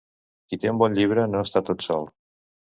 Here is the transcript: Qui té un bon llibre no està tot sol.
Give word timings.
Qui 0.53 0.59
té 0.63 0.71
un 0.71 0.79
bon 0.83 0.95
llibre 1.01 1.27
no 1.35 1.45
està 1.49 1.65
tot 1.71 1.89
sol. 1.91 2.13